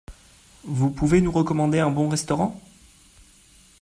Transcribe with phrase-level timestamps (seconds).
[0.63, 2.59] Vous pouvez nous recommander un bon restaurant?